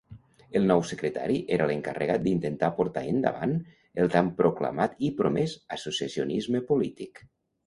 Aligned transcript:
El 0.59 0.63
nou 0.69 0.79
Secretari 0.91 1.35
era 1.57 1.67
l'encarregat 1.71 2.23
d'intentar 2.23 2.69
portar 2.79 3.03
endavant 3.11 3.53
el 4.05 4.11
tan 4.17 4.33
proclamat 4.41 4.97
i 5.11 5.11
promès 5.21 5.55
associacionisme 5.79 6.65
polític. 6.73 7.25